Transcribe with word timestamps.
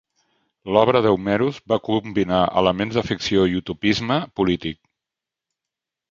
L'obra 0.75 0.99
d'Eumerus 1.05 1.57
va 1.73 1.77
combinar 1.87 2.39
elements 2.61 2.97
de 2.99 3.03
ficció 3.09 3.43
i 3.51 3.59
utopisme 3.59 4.17
polític. 4.41 4.81